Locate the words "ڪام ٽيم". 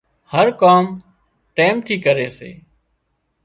0.61-1.75